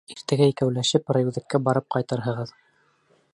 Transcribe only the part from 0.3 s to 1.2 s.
икәүләшеп